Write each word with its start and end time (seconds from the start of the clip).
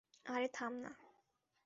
আরে 0.25 0.47
থাম 0.53 0.73
না। 0.83 0.91